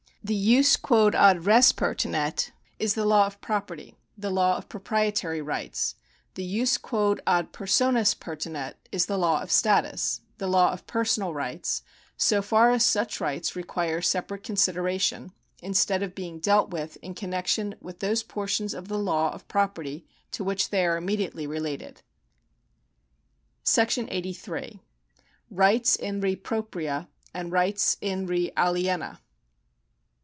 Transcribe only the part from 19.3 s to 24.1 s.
of property to which they are im mediately related. ^§